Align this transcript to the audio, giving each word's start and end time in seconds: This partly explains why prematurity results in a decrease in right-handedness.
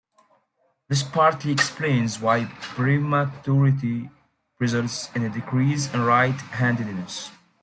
This 0.87 1.03
partly 1.03 1.51
explains 1.51 2.19
why 2.19 2.45
prematurity 2.59 4.09
results 4.57 5.11
in 5.13 5.21
a 5.23 5.29
decrease 5.29 5.93
in 5.93 6.01
right-handedness. 6.01 7.29